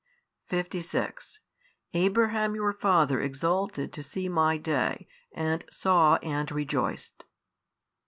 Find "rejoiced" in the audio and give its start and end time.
6.51-7.23